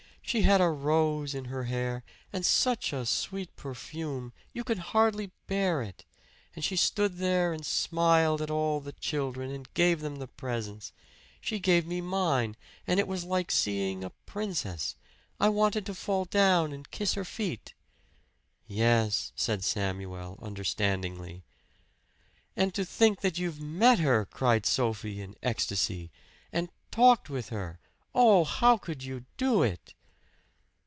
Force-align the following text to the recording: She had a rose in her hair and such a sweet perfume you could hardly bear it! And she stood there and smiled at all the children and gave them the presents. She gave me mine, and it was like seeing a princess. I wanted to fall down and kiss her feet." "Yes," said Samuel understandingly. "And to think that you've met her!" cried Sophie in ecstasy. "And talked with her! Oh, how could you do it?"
She 0.23 0.43
had 0.43 0.61
a 0.61 0.69
rose 0.69 1.35
in 1.35 1.45
her 1.45 1.65
hair 1.65 2.05
and 2.31 2.45
such 2.45 2.93
a 2.93 3.05
sweet 3.05 3.53
perfume 3.57 4.31
you 4.53 4.63
could 4.63 4.79
hardly 4.95 5.31
bear 5.45 5.81
it! 5.81 6.05
And 6.55 6.63
she 6.63 6.77
stood 6.77 7.17
there 7.17 7.51
and 7.51 7.65
smiled 7.65 8.41
at 8.41 8.49
all 8.49 8.79
the 8.79 8.93
children 8.93 9.51
and 9.51 9.73
gave 9.73 9.99
them 9.99 10.17
the 10.19 10.29
presents. 10.29 10.93
She 11.41 11.59
gave 11.59 11.85
me 11.85 11.99
mine, 11.99 12.55
and 12.87 12.97
it 12.97 13.09
was 13.09 13.25
like 13.25 13.51
seeing 13.51 14.05
a 14.05 14.09
princess. 14.25 14.95
I 15.37 15.49
wanted 15.49 15.85
to 15.87 15.93
fall 15.93 16.23
down 16.23 16.71
and 16.71 16.89
kiss 16.91 17.15
her 17.15 17.25
feet." 17.25 17.73
"Yes," 18.69 19.33
said 19.35 19.65
Samuel 19.65 20.39
understandingly. 20.41 21.43
"And 22.55 22.73
to 22.73 22.85
think 22.85 23.19
that 23.19 23.37
you've 23.37 23.59
met 23.59 23.99
her!" 23.99 24.27
cried 24.27 24.65
Sophie 24.65 25.19
in 25.21 25.35
ecstasy. 25.43 26.09
"And 26.53 26.69
talked 26.89 27.29
with 27.29 27.49
her! 27.49 27.81
Oh, 28.15 28.45
how 28.45 28.77
could 28.77 29.03
you 29.03 29.25
do 29.35 29.61
it?" 29.63 29.93